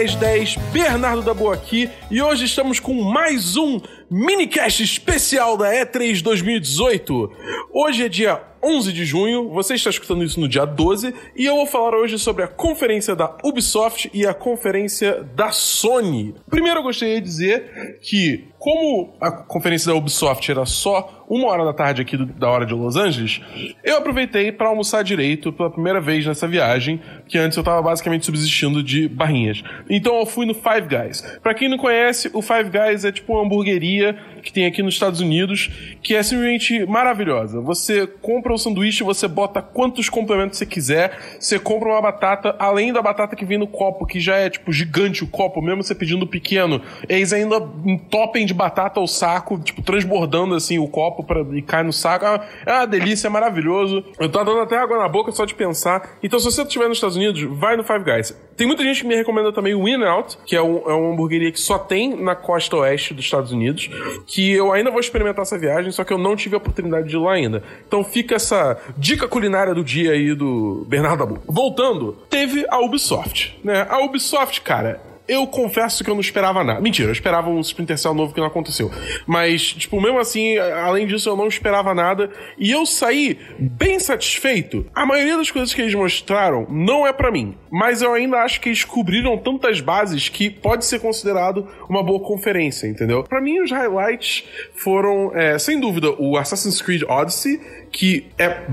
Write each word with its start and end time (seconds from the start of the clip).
Ricardo 0.00 0.16
do 0.16 0.20
1010, 0.20 0.56
Bernardo 0.72 1.22
da 1.22 1.34
Boa 1.34 1.54
aqui, 1.54 1.90
e 2.10 2.22
hoje 2.22 2.46
estamos 2.46 2.80
com 2.80 2.94
mais 3.02 3.56
um 3.56 3.80
minicast 4.10 4.82
especial 4.82 5.58
da 5.58 5.70
E3 5.72 6.22
2018. 6.22 7.32
Hoje 7.70 8.04
é 8.04 8.08
dia 8.08 8.49
11 8.62 8.92
de 8.92 9.04
junho, 9.04 9.48
você 9.48 9.74
está 9.74 9.90
escutando 9.90 10.22
isso 10.22 10.38
no 10.38 10.48
dia 10.48 10.64
12, 10.64 11.14
e 11.36 11.46
eu 11.46 11.56
vou 11.56 11.66
falar 11.66 11.96
hoje 11.96 12.18
sobre 12.18 12.44
a 12.44 12.48
conferência 12.48 13.16
da 13.16 13.36
Ubisoft 13.42 14.10
e 14.12 14.26
a 14.26 14.34
conferência 14.34 15.24
da 15.34 15.50
Sony. 15.50 16.34
Primeiro 16.48 16.80
eu 16.80 16.84
gostaria 16.84 17.20
de 17.20 17.26
dizer 17.26 17.98
que, 18.02 18.48
como 18.58 19.14
a 19.20 19.30
conferência 19.30 19.90
da 19.90 19.98
Ubisoft 19.98 20.50
era 20.50 20.66
só 20.66 21.24
uma 21.30 21.46
hora 21.46 21.64
da 21.64 21.72
tarde 21.72 22.02
aqui 22.02 22.16
do, 22.16 22.26
da 22.26 22.50
hora 22.50 22.66
de 22.66 22.74
Los 22.74 22.96
Angeles, 22.96 23.40
eu 23.84 23.96
aproveitei 23.96 24.50
para 24.50 24.68
almoçar 24.68 25.04
direito 25.04 25.52
pela 25.52 25.70
primeira 25.70 26.00
vez 26.00 26.26
nessa 26.26 26.48
viagem, 26.48 27.00
que 27.28 27.38
antes 27.38 27.56
eu 27.56 27.60
estava 27.60 27.80
basicamente 27.80 28.26
subsistindo 28.26 28.82
de 28.82 29.08
barrinhas. 29.08 29.62
Então 29.88 30.18
eu 30.18 30.26
fui 30.26 30.44
no 30.44 30.54
Five 30.54 30.88
Guys. 30.88 31.22
Para 31.40 31.54
quem 31.54 31.68
não 31.68 31.78
conhece, 31.78 32.28
o 32.34 32.42
Five 32.42 32.68
Guys 32.70 33.04
é 33.04 33.12
tipo 33.12 33.32
uma 33.32 33.44
hamburgueria 33.44 34.18
que 34.42 34.52
tem 34.52 34.66
aqui 34.66 34.82
nos 34.82 34.94
Estados 34.94 35.20
Unidos, 35.20 35.70
que 36.02 36.16
é 36.16 36.22
simplesmente 36.22 36.84
maravilhosa. 36.86 37.60
Você 37.60 38.06
compra 38.06 38.49
o 38.54 38.58
sanduíche, 38.58 39.02
você 39.02 39.26
bota 39.28 39.62
quantos 39.62 40.08
complementos 40.08 40.58
você 40.58 40.66
quiser, 40.66 41.18
você 41.38 41.58
compra 41.58 41.88
uma 41.88 42.02
batata, 42.02 42.54
além 42.58 42.92
da 42.92 43.02
batata 43.02 43.36
que 43.36 43.44
vem 43.44 43.58
no 43.58 43.66
copo, 43.66 44.06
que 44.06 44.20
já 44.20 44.36
é 44.36 44.50
tipo 44.50 44.72
gigante 44.72 45.24
o 45.24 45.26
copo, 45.26 45.62
mesmo 45.62 45.82
você 45.82 45.94
pedindo 45.94 46.26
pequeno, 46.26 46.80
eles 47.08 47.32
ainda 47.32 47.56
entopem 47.84 48.46
de 48.46 48.54
batata 48.54 49.00
ao 49.00 49.06
saco, 49.06 49.58
tipo 49.58 49.82
transbordando 49.82 50.54
assim 50.54 50.78
o 50.78 50.88
copo 50.88 51.22
pra, 51.24 51.40
e 51.52 51.62
cai 51.62 51.82
no 51.82 51.92
saco. 51.92 52.24
É 52.66 52.72
uma 52.72 52.86
delícia, 52.86 53.28
é 53.28 53.30
maravilhoso. 53.30 54.04
Eu 54.18 54.28
tô 54.28 54.42
dando 54.44 54.60
até 54.60 54.76
água 54.76 54.98
na 54.98 55.08
boca 55.08 55.32
só 55.32 55.44
de 55.44 55.54
pensar. 55.54 56.16
Então, 56.22 56.38
se 56.38 56.44
você 56.44 56.62
estiver 56.62 56.88
nos 56.88 56.98
Estados 56.98 57.16
Unidos, 57.16 57.42
vai 57.58 57.76
no 57.76 57.84
Five 57.84 58.04
Guys. 58.04 58.34
Tem 58.60 58.66
muita 58.66 58.84
gente 58.84 59.00
que 59.00 59.08
me 59.08 59.16
recomenda 59.16 59.50
também 59.50 59.74
o 59.74 59.88
In 59.88 60.04
Out, 60.04 60.36
que 60.44 60.54
é, 60.54 60.60
um, 60.60 60.82
é 60.86 60.92
uma 60.92 61.14
hamburgueria 61.14 61.50
que 61.50 61.58
só 61.58 61.78
tem 61.78 62.14
na 62.14 62.36
costa 62.36 62.76
oeste 62.76 63.14
dos 63.14 63.24
Estados 63.24 63.52
Unidos, 63.52 63.88
que 64.26 64.52
eu 64.52 64.70
ainda 64.70 64.90
vou 64.90 65.00
experimentar 65.00 65.44
essa 65.44 65.56
viagem, 65.56 65.90
só 65.90 66.04
que 66.04 66.12
eu 66.12 66.18
não 66.18 66.36
tive 66.36 66.56
a 66.56 66.58
oportunidade 66.58 67.08
de 67.08 67.16
ir 67.16 67.18
lá 67.18 67.32
ainda. 67.32 67.62
Então 67.88 68.04
fica 68.04 68.34
essa 68.34 68.78
dica 68.98 69.26
culinária 69.26 69.74
do 69.74 69.82
dia 69.82 70.12
aí 70.12 70.34
do 70.34 70.84
Bernardo 70.86 71.22
Abu. 71.22 71.38
Voltando, 71.46 72.18
teve 72.28 72.66
a 72.68 72.78
Ubisoft, 72.80 73.58
né? 73.64 73.86
A 73.88 74.04
Ubisoft, 74.04 74.60
cara, 74.60 75.00
eu 75.30 75.46
confesso 75.46 76.02
que 76.02 76.10
eu 76.10 76.14
não 76.14 76.20
esperava 76.20 76.64
nada. 76.64 76.80
Mentira, 76.80 77.08
eu 77.08 77.12
esperava 77.12 77.48
um 77.48 77.60
Splinter 77.60 77.96
Cell 77.96 78.12
novo 78.12 78.34
que 78.34 78.40
não 78.40 78.48
aconteceu. 78.48 78.90
Mas, 79.28 79.62
tipo, 79.62 80.00
mesmo 80.00 80.18
assim, 80.18 80.58
além 80.58 81.06
disso, 81.06 81.28
eu 81.28 81.36
não 81.36 81.46
esperava 81.46 81.94
nada. 81.94 82.28
E 82.58 82.72
eu 82.72 82.84
saí 82.84 83.38
bem 83.56 84.00
satisfeito. 84.00 84.84
A 84.92 85.06
maioria 85.06 85.36
das 85.36 85.48
coisas 85.48 85.72
que 85.72 85.80
eles 85.80 85.94
mostraram 85.94 86.66
não 86.68 87.06
é 87.06 87.12
para 87.12 87.30
mim. 87.30 87.54
Mas 87.70 88.02
eu 88.02 88.12
ainda 88.12 88.38
acho 88.38 88.60
que 88.60 88.70
eles 88.70 88.84
cobriram 88.84 89.38
tantas 89.38 89.80
bases 89.80 90.28
que 90.28 90.50
pode 90.50 90.84
ser 90.84 90.98
considerado 90.98 91.68
uma 91.88 92.02
boa 92.02 92.18
conferência, 92.18 92.88
entendeu? 92.88 93.22
Para 93.22 93.40
mim, 93.40 93.60
os 93.60 93.70
highlights 93.70 94.42
foram, 94.74 95.30
é, 95.32 95.56
sem 95.60 95.78
dúvida, 95.78 96.10
o 96.18 96.36
Assassin's 96.36 96.82
Creed 96.82 97.02
Odyssey 97.08 97.60
que 97.92 98.26
é 98.38 98.66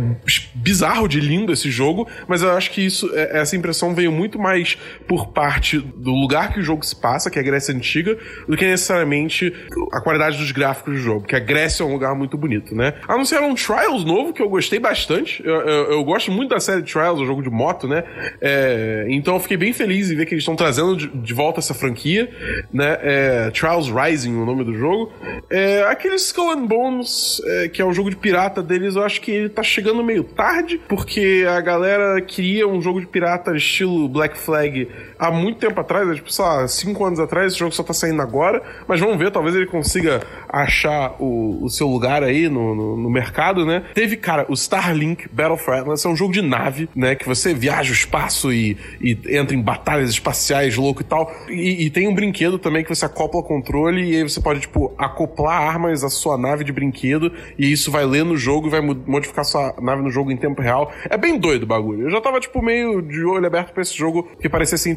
bizarro 0.53 1.07
de 1.07 1.19
lindo 1.19 1.51
esse 1.51 1.71
jogo, 1.71 2.07
mas 2.27 2.43
eu 2.43 2.51
acho 2.51 2.71
que 2.71 2.85
isso, 2.85 3.09
é, 3.13 3.39
essa 3.39 3.55
impressão 3.55 3.93
veio 3.93 4.11
muito 4.11 4.37
mais 4.37 4.77
por 5.07 5.27
parte 5.29 5.79
do 5.79 6.11
lugar 6.11 6.46
que 6.53 6.59
o 6.59 6.63
jogo 6.63 6.85
se 6.85 6.95
passa, 6.95 7.29
que 7.29 7.37
é 7.37 7.41
a 7.41 7.45
Grécia 7.45 7.73
Antiga, 7.73 8.17
do 8.47 8.57
que 8.57 8.65
necessariamente 8.65 9.53
a 9.93 10.01
qualidade 10.01 10.37
dos 10.37 10.51
gráficos 10.51 10.95
do 10.95 10.99
jogo, 10.99 11.25
que 11.25 11.35
a 11.35 11.39
Grécia 11.39 11.83
é 11.83 11.85
um 11.85 11.91
lugar 11.91 12.15
muito 12.15 12.37
bonito, 12.37 12.75
né? 12.75 12.93
Anunciaram 13.07 13.49
um 13.49 13.55
Trials 13.55 14.03
novo, 14.03 14.33
que 14.33 14.41
eu 14.41 14.49
gostei 14.49 14.79
bastante. 14.79 15.43
Eu, 15.45 15.55
eu, 15.55 15.91
eu 15.91 16.03
gosto 16.03 16.31
muito 16.31 16.49
da 16.49 16.59
série 16.59 16.81
Trials, 16.83 17.19
o 17.19 17.25
jogo 17.25 17.41
de 17.41 17.49
moto, 17.49 17.87
né? 17.87 18.03
É, 18.41 19.05
então 19.09 19.35
eu 19.35 19.39
fiquei 19.39 19.57
bem 19.57 19.73
feliz 19.73 20.09
em 20.11 20.15
ver 20.15 20.25
que 20.25 20.33
eles 20.33 20.41
estão 20.41 20.55
trazendo 20.55 20.95
de, 20.95 21.07
de, 21.07 21.33
volta 21.33 21.59
essa 21.59 21.73
franquia, 21.73 22.29
né? 22.71 22.97
É, 23.01 23.51
Trials 23.51 23.89
Rising, 23.89 24.35
o 24.35 24.45
nome 24.45 24.63
do 24.63 24.73
jogo. 24.73 25.11
É, 25.49 25.83
aquele 25.83 26.15
Skull 26.15 26.51
and 26.51 26.65
Bones, 26.65 27.41
é, 27.45 27.67
que 27.67 27.81
é 27.81 27.85
um 27.85 27.93
jogo 27.93 28.09
de 28.09 28.15
pirata 28.15 28.61
deles, 28.61 28.95
eu 28.95 29.03
acho 29.03 29.21
que 29.21 29.31
ele 29.31 29.49
tá 29.49 29.63
chegando 29.63 30.03
meio 30.03 30.23
tarde, 30.23 30.79
porque 30.87 31.45
a 31.47 31.59
galera 31.61 32.21
queria 32.21 32.67
um 32.67 32.81
jogo 32.81 32.99
de 32.99 33.07
pirata 33.07 33.55
estilo 33.55 34.07
Black 34.07 34.37
Flag 34.37 34.87
há 35.17 35.31
muito 35.31 35.59
tempo 35.59 35.79
atrás, 35.79 36.15
tipo, 36.15 36.31
sei 36.31 36.45
lá, 36.45 36.67
cinco 36.67 37.05
anos 37.05 37.19
atrás, 37.19 37.51
esse 37.51 37.59
jogo 37.59 37.71
só 37.73 37.83
tá 37.83 37.93
saindo 37.93 38.21
agora, 38.21 38.61
mas 38.87 38.99
vamos 38.99 39.17
ver, 39.17 39.31
talvez 39.31 39.55
ele 39.55 39.65
consiga 39.65 40.21
achar 40.47 41.15
o, 41.19 41.63
o 41.63 41.69
seu 41.69 41.87
lugar 41.87 42.23
aí 42.23 42.49
no, 42.49 42.75
no, 42.75 42.97
no, 42.97 43.09
mercado, 43.09 43.65
né? 43.65 43.83
Teve, 43.93 44.17
cara, 44.17 44.45
o 44.49 44.53
Starlink 44.53 45.27
Battle 45.31 45.57
for 45.57 45.73
Atlas, 45.73 46.05
é 46.05 46.09
um 46.09 46.15
jogo 46.15 46.33
de 46.33 46.41
nave, 46.41 46.89
né? 46.95 47.15
Que 47.15 47.27
você 47.27 47.53
viaja 47.53 47.91
o 47.91 47.93
espaço 47.93 48.51
e, 48.51 48.77
e 49.01 49.17
entra 49.37 49.55
em 49.55 49.61
batalhas 49.61 50.09
espaciais 50.09 50.75
louco 50.75 51.01
e 51.01 51.05
tal. 51.05 51.31
E, 51.49 51.85
e, 51.85 51.89
tem 51.89 52.07
um 52.07 52.13
brinquedo 52.13 52.59
também 52.59 52.83
que 52.83 52.89
você 52.93 53.05
acopla 53.05 53.41
controle 53.41 54.03
e 54.03 54.15
aí 54.17 54.23
você 54.23 54.39
pode, 54.39 54.61
tipo, 54.61 54.93
acoplar 54.97 55.61
armas 55.61 56.03
à 56.03 56.09
sua 56.09 56.37
nave 56.37 56.63
de 56.63 56.71
brinquedo 56.71 57.31
e 57.57 57.71
isso 57.71 57.91
vai 57.91 58.05
ler 58.05 58.23
no 58.23 58.37
jogo 58.37 58.67
e 58.67 58.69
vai 58.69 58.81
modificar 58.81 59.45
sua 59.45 59.73
nave 59.81 60.01
no 60.01 60.11
jogo 60.11 60.31
em 60.31 60.37
tempo 60.37 60.61
real. 60.61 60.91
É 61.09 61.17
bem 61.17 61.37
doido 61.37 61.63
o 61.63 61.67
bagulho. 61.67 62.03
Eu 62.03 62.11
já 62.11 62.21
tava, 62.21 62.39
tipo, 62.39 62.61
meio 62.61 63.01
de 63.01 63.23
olho 63.23 63.45
aberto 63.45 63.73
pra 63.73 63.81
esse 63.81 63.95
jogo 63.95 64.29
que 64.39 64.49
parecia 64.49 64.77
ser 64.77 64.89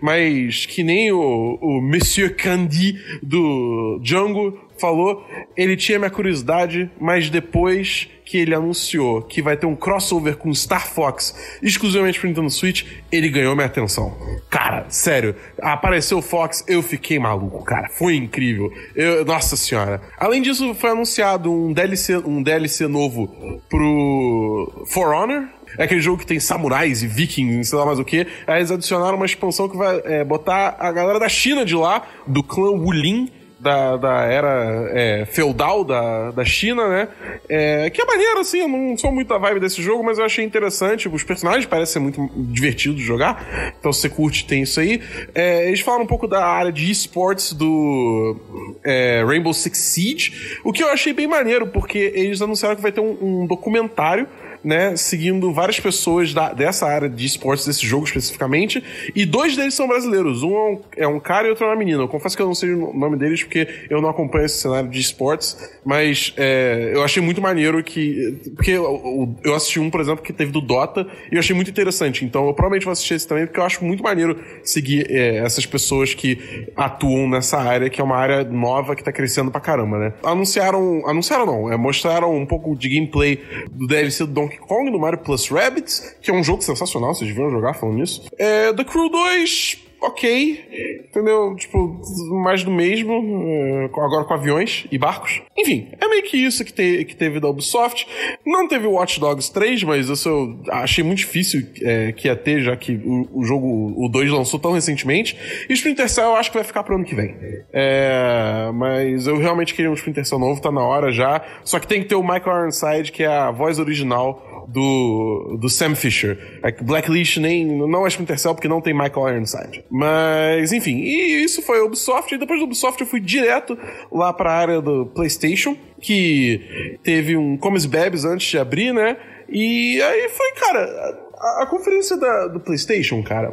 mas 0.00 0.66
que 0.66 0.82
nem 0.82 1.12
o, 1.12 1.58
o 1.60 1.80
Monsieur 1.80 2.34
Candy 2.34 2.98
do 3.22 4.00
Django 4.02 4.58
falou, 4.78 5.24
ele 5.56 5.76
tinha 5.76 5.98
minha 5.98 6.10
curiosidade, 6.10 6.90
mas 7.00 7.30
depois 7.30 8.08
que 8.24 8.38
ele 8.38 8.54
anunciou 8.54 9.22
que 9.22 9.42
vai 9.42 9.56
ter 9.56 9.66
um 9.66 9.76
crossover 9.76 10.36
com 10.36 10.52
Star 10.54 10.88
Fox 10.88 11.58
exclusivamente 11.62 12.18
pro 12.18 12.28
Nintendo 12.28 12.50
Switch, 12.50 12.84
ele 13.12 13.28
ganhou 13.28 13.54
minha 13.54 13.66
atenção. 13.66 14.16
Cara, 14.48 14.86
sério, 14.88 15.36
apareceu 15.60 16.18
o 16.18 16.22
Fox, 16.22 16.64
eu 16.66 16.82
fiquei 16.82 17.18
maluco, 17.18 17.62
cara. 17.62 17.88
Foi 17.90 18.16
incrível. 18.16 18.72
Eu, 18.96 19.24
nossa 19.24 19.56
senhora. 19.56 20.00
Além 20.18 20.40
disso, 20.40 20.74
foi 20.74 20.90
anunciado 20.90 21.52
um 21.52 21.72
DLC, 21.72 22.16
um 22.16 22.42
DLC 22.42 22.86
novo 22.88 23.28
pro 23.68 24.86
For 24.86 25.12
Honor, 25.12 25.46
é 25.78 25.84
aquele 25.84 26.00
jogo 26.00 26.18
que 26.18 26.26
tem 26.26 26.40
samurais 26.40 27.02
e 27.02 27.06
vikings, 27.06 27.68
sei 27.68 27.78
lá 27.78 27.86
mais 27.86 27.98
o 27.98 28.04
que. 28.04 28.26
Aí 28.46 28.58
eles 28.58 28.70
adicionaram 28.70 29.16
uma 29.16 29.26
expansão 29.26 29.68
que 29.68 29.76
vai 29.76 30.00
é, 30.04 30.24
botar 30.24 30.76
a 30.78 30.90
galera 30.92 31.18
da 31.18 31.28
China 31.28 31.64
de 31.64 31.74
lá, 31.74 32.02
do 32.26 32.42
clã 32.42 32.70
Wulin, 32.70 33.30
da, 33.62 33.96
da 33.96 34.24
era 34.24 34.90
é, 34.92 35.24
feudal 35.24 35.84
da, 35.84 36.32
da 36.32 36.44
China, 36.44 36.88
né? 36.88 37.08
É, 37.48 37.88
que 37.90 38.02
é 38.02 38.04
maneiro, 38.04 38.40
assim, 38.40 38.58
eu 38.58 38.68
não 38.68 38.96
sou 38.96 39.12
muito 39.12 39.32
a 39.32 39.38
vibe 39.38 39.60
desse 39.60 39.80
jogo, 39.80 40.02
mas 40.02 40.18
eu 40.18 40.24
achei 40.24 40.44
interessante. 40.44 41.08
Os 41.08 41.22
personagens 41.22 41.64
parecem 41.64 41.92
ser 41.92 41.98
muito 42.00 42.28
divertidos 42.50 42.98
de 42.98 43.04
jogar, 43.04 43.72
então 43.78 43.92
se 43.92 44.00
você 44.00 44.08
curte, 44.08 44.44
tem 44.46 44.62
isso 44.62 44.80
aí. 44.80 45.00
É, 45.32 45.68
eles 45.68 45.78
falam 45.78 46.02
um 46.02 46.06
pouco 46.06 46.26
da 46.26 46.44
área 46.44 46.72
de 46.72 46.90
esportes 46.90 47.52
do 47.52 48.36
é, 48.84 49.22
Rainbow 49.24 49.54
Six 49.54 49.78
Siege, 49.78 50.58
o 50.64 50.72
que 50.72 50.82
eu 50.82 50.88
achei 50.88 51.12
bem 51.12 51.28
maneiro, 51.28 51.68
porque 51.68 52.12
eles 52.16 52.42
anunciaram 52.42 52.74
que 52.74 52.82
vai 52.82 52.90
ter 52.90 53.00
um, 53.00 53.16
um 53.22 53.46
documentário 53.46 54.26
né, 54.64 54.96
seguindo 54.96 55.52
várias 55.52 55.80
pessoas 55.80 56.32
da, 56.32 56.52
dessa 56.52 56.86
área 56.86 57.08
de 57.08 57.26
esportes, 57.26 57.66
desse 57.66 57.86
jogo 57.86 58.04
especificamente, 58.04 58.82
e 59.14 59.24
dois 59.24 59.56
deles 59.56 59.74
são 59.74 59.88
brasileiros. 59.88 60.42
Um 60.42 60.54
é 60.54 60.70
um, 60.70 60.80
é 60.98 61.08
um 61.08 61.20
cara 61.20 61.46
e 61.46 61.50
outro 61.50 61.64
é 61.64 61.68
uma 61.68 61.76
menina. 61.76 62.02
Eu 62.02 62.08
confesso 62.08 62.36
que 62.36 62.42
eu 62.42 62.46
não 62.46 62.54
sei 62.54 62.72
o 62.72 62.92
nome 62.92 63.16
deles 63.16 63.42
porque 63.42 63.86
eu 63.90 64.00
não 64.00 64.08
acompanho 64.08 64.46
esse 64.46 64.58
cenário 64.58 64.88
de 64.88 65.00
esportes, 65.00 65.56
mas 65.84 66.32
é, 66.36 66.92
eu 66.94 67.02
achei 67.02 67.22
muito 67.22 67.40
maneiro 67.40 67.82
que. 67.82 68.52
Porque 68.54 68.72
eu, 68.72 69.36
eu, 69.44 69.54
assisti 69.54 69.80
um, 69.80 69.90
por 69.90 70.00
exemplo, 70.00 70.22
que 70.22 70.32
teve 70.32 70.52
do 70.52 70.60
Dota, 70.60 71.06
e 71.30 71.34
eu 71.34 71.38
achei 71.38 71.54
muito 71.54 71.70
interessante. 71.70 72.24
Então 72.24 72.46
eu 72.46 72.54
provavelmente 72.54 72.84
vou 72.84 72.92
assistir 72.92 73.14
esse 73.14 73.26
também, 73.26 73.46
porque 73.46 73.60
eu 73.60 73.64
acho 73.64 73.84
muito 73.84 74.02
maneiro 74.02 74.38
seguir 74.62 75.06
é, 75.10 75.38
essas 75.38 75.66
pessoas 75.66 76.14
que 76.14 76.68
atuam 76.76 77.28
nessa 77.28 77.58
área, 77.58 77.90
que 77.90 78.00
é 78.00 78.04
uma 78.04 78.16
área 78.16 78.44
nova 78.44 78.94
que 78.94 79.02
tá 79.02 79.12
crescendo 79.12 79.50
pra 79.50 79.60
caramba, 79.60 79.98
né? 79.98 80.12
Anunciaram. 80.22 81.02
Anunciaram 81.06 81.46
não, 81.46 81.72
é, 81.72 81.76
mostraram 81.76 82.34
um 82.34 82.46
pouco 82.46 82.76
de 82.76 82.88
gameplay 82.88 83.40
do 83.70 83.86
DLC 83.86 84.24
do 84.24 84.32
Donkey 84.32 84.51
Donkey 84.52 84.58
Kong 84.58 84.90
no 84.90 84.98
Mario 84.98 85.20
Plus 85.20 85.48
Rabbids, 85.48 86.16
que 86.20 86.30
é 86.30 86.34
um 86.34 86.42
jogo 86.42 86.62
sensacional, 86.62 87.14
vocês 87.14 87.28
deviam 87.28 87.50
jogar 87.50 87.74
falando 87.74 87.96
nisso. 87.96 88.22
É, 88.38 88.72
The 88.72 88.84
Crew 88.84 89.08
2, 89.08 89.78
ok, 90.02 91.04
entendeu? 91.08 91.54
Tipo, 91.56 92.00
mais 92.42 92.64
do 92.64 92.70
mesmo, 92.70 93.12
é, 93.46 93.84
agora 93.84 94.24
com 94.24 94.34
aviões 94.34 94.86
e 94.90 94.98
barcos. 94.98 95.40
Enfim, 95.56 95.88
é 96.00 96.08
meio 96.08 96.22
que 96.24 96.36
isso 96.36 96.64
que, 96.64 96.72
te, 96.72 97.04
que 97.04 97.14
teve 97.14 97.38
da 97.38 97.48
Ubisoft. 97.48 98.06
Não 98.44 98.66
teve 98.66 98.86
Watch 98.86 99.20
Dogs 99.20 99.52
3, 99.52 99.84
mas 99.84 100.08
isso 100.08 100.28
eu 100.28 100.60
achei 100.70 101.04
muito 101.04 101.18
difícil 101.18 101.66
é, 101.82 102.12
que 102.12 102.26
ia 102.26 102.34
ter, 102.34 102.62
já 102.62 102.76
que 102.76 103.00
o, 103.04 103.28
o, 103.32 103.44
jogo, 103.44 103.94
o 103.96 104.08
2 104.08 104.30
lançou 104.30 104.58
tão 104.58 104.72
recentemente. 104.72 105.36
E 105.68 105.72
Splinter 105.72 106.08
Cell 106.08 106.24
eu 106.24 106.36
acho 106.36 106.50
que 106.50 106.56
vai 106.56 106.64
ficar 106.64 106.82
pro 106.82 106.96
ano 106.96 107.04
que 107.04 107.14
vem. 107.14 107.34
É, 107.72 108.70
mas 108.74 109.26
eu 109.26 109.38
realmente 109.38 109.72
queria 109.72 109.90
um 109.90 109.94
Splinter 109.94 110.26
Cell 110.26 110.38
novo, 110.38 110.60
tá 110.60 110.72
na 110.72 110.82
hora 110.82 111.12
já. 111.12 111.42
Só 111.64 111.78
que 111.78 111.86
tem 111.86 112.02
que 112.02 112.08
ter 112.08 112.16
o 112.16 112.22
Michael 112.22 112.62
Ironside, 112.62 113.12
que 113.12 113.22
é 113.22 113.28
a 113.28 113.50
voz 113.50 113.78
original 113.78 114.51
do, 114.68 115.56
do 115.60 115.68
Sam 115.68 115.94
Fisher. 115.94 116.60
É 116.62 116.72
Blacklist 116.72 117.38
nem, 117.38 117.66
não 117.66 118.04
é 118.04 118.08
Splinter 118.08 118.36
porque 118.54 118.68
não 118.68 118.80
tem 118.80 118.94
Michael 118.94 119.36
Ironside. 119.36 119.84
Mas, 119.90 120.72
enfim, 120.72 120.96
e 120.98 121.44
isso 121.44 121.62
foi 121.62 121.78
a 121.78 121.84
Ubisoft. 121.84 122.34
E 122.34 122.38
depois 122.38 122.58
do 122.58 122.64
Ubisoft 122.64 123.00
eu 123.00 123.06
fui 123.06 123.20
direto 123.20 123.78
lá 124.10 124.32
pra 124.32 124.52
área 124.52 124.80
do 124.80 125.06
PlayStation, 125.06 125.76
que 126.00 126.98
teve 127.02 127.36
um 127.36 127.56
Comes 127.56 127.86
Bebes 127.86 128.24
antes 128.24 128.46
de 128.48 128.58
abrir, 128.58 128.92
né? 128.92 129.16
E 129.48 130.00
aí 130.00 130.28
foi, 130.30 130.52
cara, 130.52 131.31
a, 131.42 131.66
conferência 131.66 132.16
da, 132.16 132.46
do 132.46 132.60
PlayStation, 132.60 133.22
cara, 133.22 133.52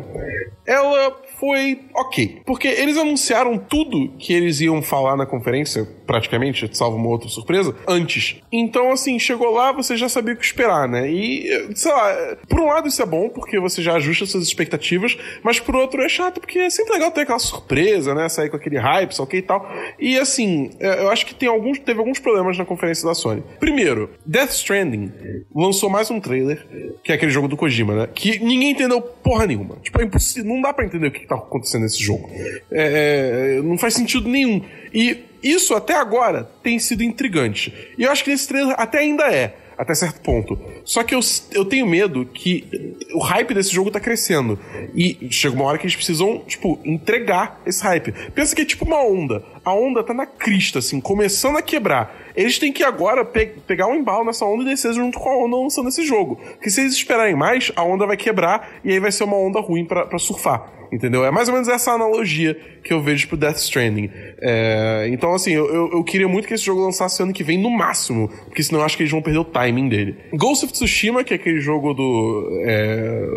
ela 0.66 1.16
foi 1.40 1.82
ok. 1.96 2.42
Porque 2.46 2.68
eles 2.68 2.98
anunciaram 2.98 3.58
tudo 3.58 4.14
que 4.18 4.34
eles 4.34 4.62
iam 4.62 4.82
falar 4.82 5.18
na 5.18 5.26
conferência, 5.26 5.88
praticamente, 6.06 6.70
salvo 6.78 6.98
uma 6.98 7.10
outra 7.10 7.30
surpresa, 7.30 7.76
antes. 7.88 8.42
Então, 8.52 8.92
assim, 8.92 9.18
chegou 9.18 9.52
lá, 9.52 9.72
você 9.72 9.98
já 9.98 10.08
sabia 10.08 10.34
o 10.34 10.38
que 10.38 10.46
esperar, 10.46 10.88
né? 10.88 11.10
E, 11.10 11.72
sei 11.76 11.92
lá, 11.92 12.38
por 12.48 12.60
um 12.60 12.68
lado 12.68 12.88
isso 12.88 13.02
é 13.02 13.06
bom, 13.06 13.30
porque 13.30 13.60
você 13.60 13.82
já 13.82 13.96
ajusta 13.96 14.26
suas 14.26 14.44
expectativas, 14.44 15.18
mas 15.42 15.60
por 15.60 15.76
outro 15.76 16.02
é 16.02 16.10
chato, 16.10 16.40
porque 16.40 16.60
é 16.60 16.70
sempre 16.70 16.94
legal 16.94 17.12
ter 17.12 17.22
aquela 17.22 17.40
surpresa, 17.40 18.14
né? 18.14 18.30
Sair 18.30 18.50
com 18.50 18.58
aquele 18.58 18.78
hype, 18.78 19.14
só 19.14 19.24
ok 19.24 19.40
e 19.40 19.42
tal. 19.42 19.68
E, 19.98 20.20
assim, 20.20 20.70
é, 20.80 21.02
eu 21.02 21.10
acho 21.10 21.26
que 21.26 21.34
tem 21.34 21.50
alguns, 21.50 21.80
teve 21.80 22.00
alguns 22.00 22.20
problemas 22.20 22.58
na 22.58 22.66
conferência 22.66 23.08
da 23.08 23.16
Sony. 23.16 23.44
Primeiro, 23.60 24.10
Death 24.26 24.52
Stranding 24.52 25.12
lançou 25.56 25.90
mais 25.90 26.12
um 26.12 26.20
trailer, 26.20 26.66
que 27.04 27.12
é 27.12 27.16
aquele 27.16 27.32
jogo 27.32 27.48
do 27.48 27.58
Kojima, 27.58 27.79
né? 27.86 28.08
Que 28.14 28.40
ninguém 28.40 28.72
entendeu 28.72 29.02
porra 29.02 29.48
nenhuma. 29.48 29.78
Tipo, 29.82 30.02
é 30.02 30.06
impossível, 30.06 30.54
não 30.54 30.62
dá 30.62 30.74
para 30.74 30.86
entender 30.86 31.08
o 31.08 31.12
que 31.12 31.26
tá 31.26 31.36
acontecendo 31.36 31.84
nesse 31.84 32.02
jogo. 32.02 32.30
É, 32.72 33.58
é, 33.58 33.62
não 33.62 33.78
faz 33.78 33.94
sentido 33.94 34.28
nenhum. 34.28 34.62
E 34.94 35.24
isso 35.42 35.74
até 35.74 35.96
agora 35.96 36.50
tem 36.64 36.80
sido 36.80 37.04
intrigante. 37.04 37.74
E 37.98 38.04
eu 38.04 38.12
acho 38.12 38.24
que 38.24 38.30
nesse 38.30 38.48
trailer 38.48 38.76
até 38.78 39.00
ainda 39.00 39.24
é 39.34 39.56
até 39.80 39.96
certo 39.96 40.20
ponto. 40.20 40.60
Só 40.84 41.04
que 41.04 41.16
eu, 41.16 41.22
eu 41.54 41.64
tenho 41.64 41.88
medo 41.88 42.26
que 42.26 42.98
o 43.14 43.20
hype 43.20 43.54
desse 43.54 43.74
jogo 43.74 43.90
tá 43.90 43.98
crescendo. 43.98 44.60
E 44.94 45.30
chega 45.32 45.56
uma 45.56 45.64
hora 45.64 45.78
que 45.78 45.86
eles 45.86 45.96
precisam, 45.96 46.40
tipo, 46.40 46.78
entregar 46.84 47.62
esse 47.66 47.82
hype. 47.82 48.12
Pensa 48.36 48.54
que 48.54 48.64
é 48.64 48.66
tipo 48.66 48.84
uma 48.84 49.02
onda. 49.02 49.42
A 49.64 49.74
onda 49.74 50.04
tá 50.04 50.14
na 50.14 50.26
crista, 50.26 50.80
assim, 50.80 51.00
começando 51.00 51.58
a 51.58 51.62
quebrar. 51.62 52.14
Eles 52.36 52.60
têm 52.60 52.74
que 52.74 52.84
agora 52.84 53.24
pe 53.24 53.46
pegar 53.66 53.88
um 53.88 53.96
embalo 53.96 54.26
nessa 54.26 54.46
onda 54.46 54.64
e 54.64 54.66
descer 54.66 54.94
junto 54.94 55.18
com 55.18 55.30
a 55.30 55.46
onda 55.46 55.56
lançando 55.56 55.88
esse 55.88 56.06
jogo. 56.06 56.36
Porque 56.36 56.70
se 56.70 56.82
eles 56.82 56.94
esperarem 56.94 57.36
mais, 57.36 57.72
a 57.74 57.84
onda 57.84 58.06
vai 58.06 58.18
quebrar 58.18 58.82
e 58.84 58.92
aí 58.92 59.00
vai 59.00 59.14
ser 59.14 59.24
uma 59.24 59.38
onda 59.38 59.62
ruim 59.62 59.86
para 59.86 60.20
surfar. 60.20 60.79
Entendeu? 60.92 61.24
É 61.24 61.32
mais 61.32 61.48
ou 61.48 61.54
menos 61.54 61.68
essa 61.68 61.92
analogia 61.92 62.56
que 62.84 62.92
eu 62.92 63.02
vejo 63.02 63.28
pro 63.28 63.38
Death 63.38 63.58
Stranding. 63.58 64.10
É, 64.42 65.08
então, 65.12 65.34
assim, 65.34 65.52
eu, 65.52 65.92
eu, 65.92 66.04
queria 66.04 66.28
muito 66.28 66.48
que 66.48 66.54
esse 66.54 66.66
jogo 66.66 66.82
lançasse 66.82 67.22
ano 67.22 67.32
que 67.32 67.44
vem 67.44 67.58
no 67.58 67.70
máximo, 67.70 68.28
porque 68.46 68.64
senão 68.64 68.80
eu 68.80 68.86
acho 68.86 68.98
que 68.98 69.04
eles 69.04 69.12
vão 69.12 69.22
perder 69.22 69.40
o 69.40 69.46
timing 69.46 69.88
dele. 69.88 70.18
Ghost 70.34 70.66
of 70.66 70.74
Tsushima, 70.74 71.24
que 71.24 71.34
é 71.34 71.36
aquele 71.36 71.60
jogo 71.60 71.94
do. 71.94 72.62
É, 72.66 73.28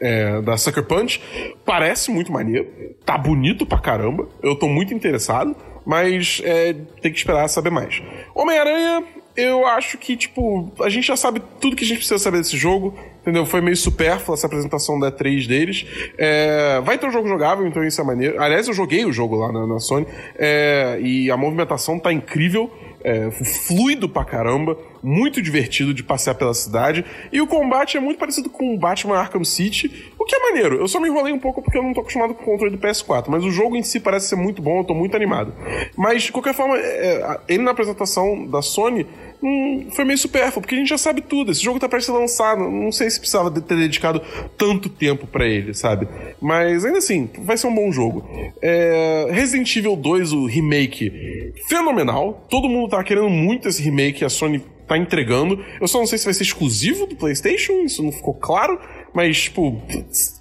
é, 0.00 0.42
da 0.42 0.56
Sucker 0.56 0.84
Punch, 0.84 1.20
parece 1.64 2.10
muito 2.10 2.32
maneiro. 2.32 2.68
Tá 3.04 3.18
bonito 3.18 3.66
pra 3.66 3.78
caramba. 3.78 4.28
Eu 4.42 4.54
tô 4.54 4.68
muito 4.68 4.94
interessado, 4.94 5.56
mas 5.84 6.40
é, 6.44 6.74
tem 7.02 7.10
que 7.12 7.18
esperar 7.18 7.48
saber 7.48 7.70
mais. 7.70 8.00
Homem-Aranha, 8.34 9.04
eu 9.40 9.66
acho 9.66 9.96
que, 9.98 10.16
tipo, 10.16 10.70
a 10.80 10.88
gente 10.88 11.06
já 11.06 11.16
sabe 11.16 11.42
tudo 11.60 11.76
que 11.76 11.84
a 11.84 11.86
gente 11.86 11.98
precisa 11.98 12.18
saber 12.18 12.38
desse 12.38 12.56
jogo, 12.56 12.94
entendeu? 13.20 13.46
Foi 13.46 13.60
meio 13.60 13.76
supérflua 13.76 14.34
essa 14.34 14.46
apresentação 14.46 14.98
da 14.98 15.10
3 15.10 15.46
deles. 15.46 15.86
É, 16.18 16.80
vai 16.82 16.98
ter 16.98 17.06
um 17.06 17.10
jogo 17.10 17.28
jogável, 17.28 17.66
então 17.66 17.84
isso 17.84 18.00
é 18.00 18.04
maneiro. 18.04 18.40
Aliás, 18.42 18.68
eu 18.68 18.74
joguei 18.74 19.04
o 19.04 19.12
jogo 19.12 19.36
lá 19.36 19.52
na, 19.52 19.66
na 19.66 19.78
Sony, 19.78 20.06
é, 20.38 20.98
e 21.00 21.30
a 21.30 21.36
movimentação 21.36 21.98
tá 21.98 22.12
incrível. 22.12 22.70
É, 23.02 23.30
fluido 23.30 24.10
pra 24.10 24.26
caramba, 24.26 24.76
muito 25.02 25.40
divertido 25.40 25.94
de 25.94 26.02
passear 26.02 26.34
pela 26.34 26.52
cidade. 26.52 27.02
E 27.32 27.40
o 27.40 27.46
combate 27.46 27.96
é 27.96 28.00
muito 28.00 28.18
parecido 28.18 28.50
com 28.50 28.74
o 28.74 28.78
Batman 28.78 29.16
Arkham 29.16 29.42
City, 29.42 30.12
o 30.18 30.24
que 30.26 30.36
é 30.36 30.38
maneiro. 30.38 30.76
Eu 30.76 30.86
só 30.86 31.00
me 31.00 31.08
enrolei 31.08 31.32
um 31.32 31.38
pouco 31.38 31.62
porque 31.62 31.78
eu 31.78 31.82
não 31.82 31.94
tô 31.94 32.02
acostumado 32.02 32.34
com 32.34 32.42
o 32.42 32.44
controle 32.44 32.76
do 32.76 32.78
PS4, 32.78 33.28
mas 33.28 33.42
o 33.42 33.50
jogo 33.50 33.74
em 33.74 33.82
si 33.82 34.00
parece 34.00 34.28
ser 34.28 34.36
muito 34.36 34.60
bom, 34.60 34.80
eu 34.80 34.84
tô 34.84 34.92
muito 34.92 35.16
animado. 35.16 35.54
Mas, 35.96 36.24
de 36.24 36.32
qualquer 36.32 36.52
forma, 36.52 36.76
é, 36.76 37.40
ele 37.48 37.62
na 37.62 37.70
apresentação 37.70 38.46
da 38.46 38.60
Sony 38.60 39.06
hum, 39.42 39.88
foi 39.92 40.04
meio 40.04 40.18
supérfluo, 40.18 40.62
porque 40.62 40.74
a 40.74 40.78
gente 40.78 40.88
já 40.88 40.98
sabe 40.98 41.20
tudo. 41.20 41.52
Esse 41.52 41.62
jogo 41.62 41.78
tá 41.78 41.88
prestes 41.88 42.14
a 42.14 42.18
lançar, 42.18 42.56
não 42.56 42.92
sei 42.92 43.10
se 43.10 43.18
precisava 43.18 43.50
ter 43.50 43.76
dedicado 43.76 44.20
tanto 44.56 44.88
tempo 44.88 45.26
para 45.26 45.46
ele, 45.46 45.74
sabe? 45.74 46.08
Mas 46.40 46.84
ainda 46.84 46.98
assim, 46.98 47.28
vai 47.38 47.56
ser 47.56 47.66
um 47.66 47.74
bom 47.74 47.90
jogo. 47.90 48.24
É, 48.62 49.28
Resident 49.30 49.74
Evil 49.76 49.96
2, 49.96 50.32
o 50.32 50.46
remake, 50.46 51.52
fenomenal. 51.68 52.46
Todo 52.48 52.68
mundo 52.68 52.90
tá 52.90 53.02
querendo 53.02 53.28
muito 53.28 53.68
esse 53.68 53.82
remake, 53.82 54.24
a 54.24 54.28
Sony 54.28 54.62
tá 54.90 54.98
entregando. 54.98 55.64
Eu 55.80 55.86
só 55.86 55.98
não 55.98 56.06
sei 56.06 56.18
se 56.18 56.24
vai 56.24 56.34
ser 56.34 56.42
exclusivo 56.42 57.06
do 57.06 57.14
PlayStation, 57.14 57.74
isso 57.84 58.02
não 58.02 58.10
ficou 58.10 58.34
claro. 58.34 58.78
Mas, 59.12 59.42
tipo, 59.42 59.82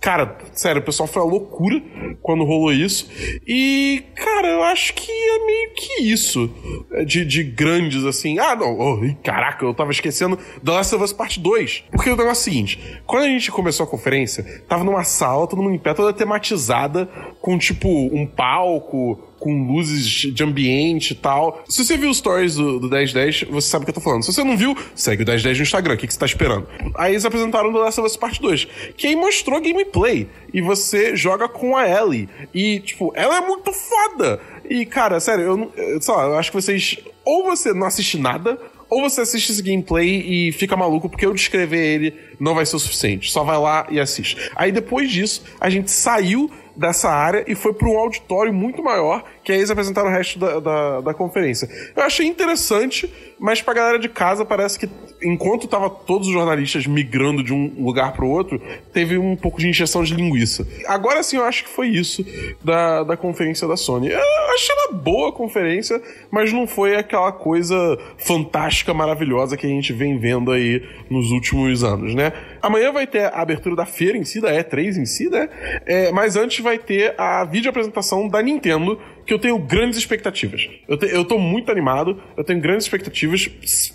cara, 0.01 0.37
sério, 0.53 0.81
o 0.81 0.85
pessoal 0.85 1.07
foi 1.07 1.21
a 1.21 1.25
loucura 1.25 1.81
quando 2.21 2.43
rolou 2.43 2.71
isso. 2.71 3.09
E, 3.47 4.03
cara, 4.15 4.47
eu 4.47 4.63
acho 4.63 4.93
que 4.93 5.11
é 5.11 5.45
meio 5.45 5.73
que 5.73 6.03
isso. 6.03 6.49
É, 6.93 7.03
de, 7.03 7.25
de 7.25 7.43
grandes, 7.43 8.03
assim. 8.05 8.37
Ah, 8.39 8.55
não, 8.55 8.77
oh, 8.79 9.15
caraca, 9.23 9.65
eu 9.65 9.73
tava 9.73 9.91
esquecendo 9.91 10.37
The 10.63 10.71
Last 10.71 10.95
of 10.95 11.03
Us 11.03 11.13
Part 11.13 11.39
2. 11.39 11.85
Porque 11.91 12.09
o 12.09 12.15
negócio 12.15 12.29
é 12.29 12.31
o 12.31 12.35
seguinte: 12.35 13.01
quando 13.05 13.23
a 13.23 13.27
gente 13.27 13.51
começou 13.51 13.85
a 13.85 13.89
conferência, 13.89 14.63
tava 14.67 14.83
numa 14.83 15.03
sala, 15.03 15.47
todo 15.47 15.61
mundo 15.61 15.75
em 15.75 15.79
pé, 15.79 15.93
toda 15.93 16.13
tematizada, 16.13 17.07
com, 17.41 17.57
tipo, 17.57 17.89
um 17.89 18.25
palco 18.25 19.28
com 19.39 19.71
luzes 19.71 20.05
de 20.05 20.43
ambiente 20.43 21.11
e 21.11 21.15
tal. 21.15 21.63
Se 21.67 21.83
você 21.83 21.97
viu 21.97 22.09
os 22.09 22.17
stories 22.17 22.55
do, 22.55 22.79
do 22.79 22.89
1010, 22.89 23.43
você 23.49 23.67
sabe 23.67 23.83
o 23.83 23.85
que 23.85 23.91
eu 23.91 23.95
tô 23.95 24.01
falando. 24.01 24.23
Se 24.23 24.33
você 24.33 24.43
não 24.43 24.57
viu, 24.57 24.75
segue 24.93 25.23
o 25.23 25.25
1010 25.25 25.57
no 25.57 25.63
Instagram. 25.63 25.93
O 25.93 25.97
que, 25.97 26.07
que 26.07 26.13
você 26.13 26.19
tá 26.19 26.25
esperando? 26.25 26.67
Aí 26.95 27.13
eles 27.13 27.25
apresentaram 27.25 27.71
The 27.71 27.79
Last 27.79 27.99
of 27.99 28.07
Us 28.07 28.17
Part 28.17 28.41
2, 28.41 28.67
que 28.97 29.07
aí 29.07 29.15
mostrou 29.15 29.61
gameplay. 29.61 30.27
E 30.53 30.61
você 30.61 31.15
joga 31.15 31.47
com 31.47 31.75
a 31.75 31.87
Ellie. 31.87 32.27
E, 32.53 32.79
tipo, 32.79 33.11
ela 33.15 33.37
é 33.37 33.41
muito 33.41 33.71
foda. 33.71 34.39
E, 34.69 34.85
cara, 34.85 35.19
sério, 35.19 35.43
eu, 35.45 35.71
eu, 35.75 36.01
sei 36.01 36.13
lá, 36.13 36.23
eu 36.25 36.37
acho 36.37 36.51
que 36.51 36.61
vocês. 36.61 36.97
Ou 37.23 37.43
você 37.43 37.73
não 37.73 37.85
assiste 37.85 38.17
nada, 38.17 38.59
ou 38.89 39.01
você 39.01 39.21
assiste 39.21 39.51
esse 39.51 39.61
gameplay 39.61 40.47
e 40.47 40.51
fica 40.51 40.75
maluco 40.75 41.07
porque 41.07 41.25
eu 41.25 41.33
descrever 41.33 41.95
ele 41.95 42.13
não 42.39 42.55
vai 42.55 42.65
ser 42.65 42.75
o 42.75 42.79
suficiente. 42.79 43.31
Só 43.31 43.43
vai 43.43 43.57
lá 43.57 43.87
e 43.89 43.99
assiste. 43.99 44.49
Aí 44.55 44.71
depois 44.71 45.11
disso, 45.11 45.43
a 45.59 45.69
gente 45.69 45.91
saiu 45.91 46.49
dessa 46.79 47.09
área 47.09 47.43
e 47.45 47.53
foi 47.53 47.73
para 47.73 47.89
um 47.89 47.97
auditório 47.97 48.53
muito 48.53 48.81
maior, 48.81 49.23
que 49.43 49.51
aí 49.51 49.57
eles 49.57 49.69
apresentaram 49.69 50.07
o 50.09 50.11
resto 50.11 50.39
da, 50.39 50.59
da, 50.59 51.01
da 51.01 51.13
conferência. 51.13 51.69
Eu 51.95 52.03
achei 52.03 52.25
interessante, 52.25 53.11
mas 53.37 53.61
pra 53.61 53.73
galera 53.73 53.99
de 53.99 54.07
casa 54.07 54.45
parece 54.45 54.79
que 54.79 54.89
enquanto 55.21 55.67
tava 55.67 55.89
todos 55.89 56.27
os 56.27 56.33
jornalistas 56.33 56.87
migrando 56.87 57.43
de 57.43 57.53
um 57.53 57.83
lugar 57.83 58.13
para 58.13 58.23
o 58.23 58.29
outro, 58.29 58.61
teve 58.93 59.17
um 59.17 59.35
pouco 59.35 59.59
de 59.59 59.67
injeção 59.67 60.03
de 60.03 60.15
linguiça. 60.15 60.65
Agora 60.87 61.21
sim, 61.21 61.35
eu 61.35 61.43
acho 61.43 61.65
que 61.65 61.69
foi 61.69 61.89
isso 61.89 62.25
da, 62.63 63.03
da 63.03 63.17
conferência 63.17 63.67
da 63.67 63.75
Sony. 63.75 64.09
Eu 64.09 64.19
achei 64.55 64.75
ela 64.75 64.93
boa 64.93 65.33
conferência, 65.33 66.01
mas 66.31 66.53
não 66.53 66.65
foi 66.65 66.95
aquela 66.95 67.31
coisa 67.31 67.97
fantástica, 68.17 68.93
maravilhosa 68.93 69.57
que 69.57 69.65
a 69.65 69.69
gente 69.69 69.91
vem 69.91 70.17
vendo 70.17 70.51
aí 70.51 70.81
nos 71.09 71.31
últimos 71.31 71.83
anos, 71.83 72.15
né? 72.15 72.28
there 72.29 72.58
Amanhã 72.61 72.91
vai 72.91 73.07
ter 73.07 73.25
a 73.25 73.41
abertura 73.41 73.75
da 73.75 73.85
feira 73.85 74.17
em 74.17 74.23
si, 74.23 74.41
da 74.41 74.51
E3 74.51 74.97
em 74.97 75.05
si, 75.05 75.29
né? 75.29 75.49
É, 75.85 76.11
mas 76.11 76.35
antes 76.35 76.59
vai 76.63 76.77
ter 76.77 77.13
a 77.17 77.43
vídeo 77.45 77.69
apresentação 77.69 78.27
da 78.27 78.41
Nintendo, 78.41 78.99
que 79.25 79.33
eu 79.33 79.39
tenho 79.39 79.59
grandes 79.59 79.97
expectativas. 79.97 80.67
Eu, 80.87 80.97
te, 80.97 81.05
eu 81.05 81.23
tô 81.23 81.37
muito 81.37 81.71
animado, 81.71 82.21
eu 82.35 82.43
tenho 82.43 82.59
grandes 82.59 82.85
expectativas. 82.85 83.47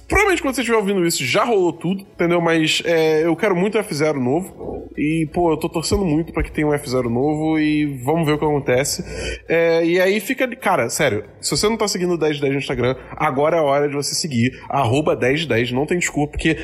Provavelmente 0.08 0.42
quando 0.42 0.54
você 0.54 0.60
estiver 0.60 0.78
ouvindo 0.78 1.04
isso 1.04 1.24
já 1.24 1.44
rolou 1.44 1.72
tudo, 1.72 2.02
entendeu? 2.02 2.40
Mas 2.40 2.82
é, 2.84 3.26
eu 3.26 3.34
quero 3.34 3.56
muito 3.56 3.78
F0 3.78 4.14
novo. 4.14 4.74
E, 4.96 5.28
pô, 5.32 5.50
eu 5.50 5.56
tô 5.56 5.68
torcendo 5.68 6.04
muito 6.04 6.32
para 6.32 6.42
que 6.42 6.52
tenha 6.52 6.66
um 6.66 6.70
F0 6.70 7.08
novo 7.10 7.58
e 7.58 7.84
vamos 8.04 8.26
ver 8.26 8.34
o 8.34 8.38
que 8.38 8.44
acontece. 8.44 9.04
É, 9.48 9.84
e 9.84 10.00
aí 10.00 10.20
fica. 10.20 10.46
Cara, 10.56 10.88
sério, 10.88 11.24
se 11.40 11.50
você 11.50 11.68
não 11.68 11.76
tá 11.76 11.88
seguindo 11.88 12.14
o 12.14 12.18
1010 12.18 12.52
no 12.52 12.58
Instagram, 12.58 12.94
agora 13.10 13.56
é 13.56 13.58
a 13.58 13.62
hora 13.62 13.88
de 13.88 13.94
você 13.94 14.14
seguir. 14.14 14.56
Arroba 14.68 15.16
1010, 15.16 15.72
não 15.72 15.84
tem 15.84 15.98
desculpa, 15.98 16.32
porque 16.32 16.56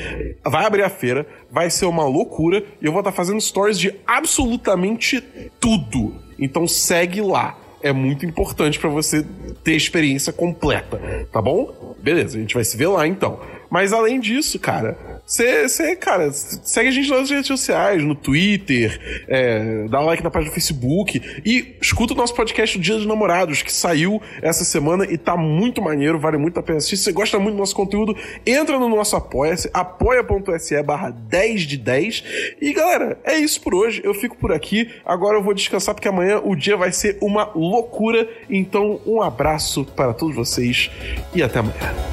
vai 0.45 0.65
abrir 0.65 0.83
a 0.83 0.89
feira, 0.89 1.27
vai 1.51 1.69
ser 1.69 1.85
uma 1.91 2.05
loucura 2.05 2.63
e 2.81 2.85
eu 2.85 2.91
vou 2.91 3.01
estar 3.01 3.11
tá 3.11 3.15
fazendo 3.15 3.39
stories 3.39 3.77
de 3.77 3.93
absolutamente 4.07 5.21
tudo. 5.59 6.15
Então 6.39 6.67
segue 6.67 7.21
lá 7.21 7.57
é 7.83 7.91
muito 7.91 8.25
importante 8.25 8.79
para 8.79 8.89
você 8.89 9.25
ter 9.63 9.73
a 9.73 9.75
experiência 9.75 10.31
completa, 10.31 11.01
tá 11.31 11.41
bom? 11.41 11.95
Beleza, 11.99 12.37
a 12.37 12.41
gente 12.41 12.53
vai 12.53 12.63
se 12.63 12.77
ver 12.77 12.87
lá 12.87 13.07
então. 13.07 13.39
Mas 13.69 13.93
além 13.93 14.19
disso, 14.19 14.59
cara, 14.59 15.10
você, 15.31 15.95
cara, 15.95 16.29
segue 16.31 16.89
a 16.89 16.91
gente 16.91 17.09
nas 17.09 17.29
redes 17.29 17.47
sociais, 17.47 18.03
no 18.03 18.13
Twitter, 18.15 18.99
é, 19.29 19.87
dá 19.87 20.01
like 20.01 20.21
na 20.21 20.29
página 20.29 20.51
do 20.51 20.53
Facebook 20.53 21.21
e 21.45 21.77
escuta 21.81 22.13
o 22.13 22.17
nosso 22.17 22.35
podcast 22.35 22.77
Dia 22.77 22.95
dos 22.95 23.05
Namorados, 23.05 23.61
que 23.61 23.71
saiu 23.71 24.21
essa 24.41 24.65
semana 24.65 25.05
e 25.09 25.17
tá 25.17 25.37
muito 25.37 25.81
maneiro, 25.81 26.19
vale 26.19 26.37
muito 26.37 26.59
a 26.59 26.63
pena 26.63 26.79
assistir. 26.79 26.97
Se 26.97 27.03
você 27.05 27.11
gosta 27.13 27.39
muito 27.39 27.55
do 27.55 27.59
nosso 27.59 27.73
conteúdo, 27.73 28.13
entra 28.45 28.77
no 28.77 28.89
nosso 28.89 29.15
apoia-se, 29.15 29.69
apoia.se 29.73 30.83
barra 30.83 31.11
10 31.11 31.61
de 31.61 31.77
10. 31.77 32.23
E 32.61 32.73
galera, 32.73 33.17
é 33.23 33.37
isso 33.37 33.61
por 33.61 33.73
hoje. 33.73 34.01
Eu 34.03 34.13
fico 34.13 34.35
por 34.35 34.51
aqui. 34.51 34.89
Agora 35.05 35.37
eu 35.37 35.43
vou 35.43 35.53
descansar 35.53 35.95
porque 35.95 36.09
amanhã 36.09 36.41
o 36.43 36.55
dia 36.55 36.75
vai 36.75 36.91
ser 36.91 37.17
uma 37.21 37.49
loucura. 37.55 38.27
Então, 38.49 38.99
um 39.05 39.21
abraço 39.21 39.85
para 39.85 40.13
todos 40.13 40.35
vocês 40.35 40.91
e 41.33 41.41
até 41.41 41.59
amanhã. 41.59 42.10